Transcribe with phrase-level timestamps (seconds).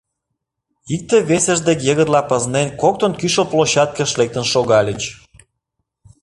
[0.93, 5.01] Икте-весышт дек йыгырла пызнен, коктын кӱшыл площадкыш лектын шогальыч.